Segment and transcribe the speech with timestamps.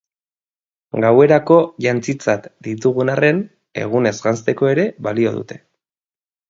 [1.03, 1.57] Gauerako
[1.87, 3.45] jantzitzat ditugun arren,
[3.87, 5.65] egunez janzteko ere balio dute.